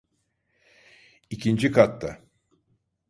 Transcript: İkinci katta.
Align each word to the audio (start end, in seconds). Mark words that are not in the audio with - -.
İkinci 1.29 1.71
katta. 1.71 2.21